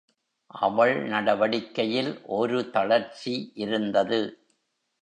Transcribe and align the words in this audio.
அவள் 0.61 0.93
நடவடிக்கையில் 1.03 2.11
ஒரு 2.31 2.69
தளர்ச்சி 2.69 3.35
இருந்தது. 3.55 4.21